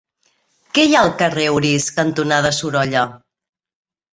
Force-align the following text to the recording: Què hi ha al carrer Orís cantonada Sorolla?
Què 0.77 0.85
hi 0.87 0.95
ha 0.99 1.03
al 1.07 1.13
carrer 1.19 1.45
Orís 1.57 1.91
cantonada 1.99 2.53
Sorolla? 2.61 3.05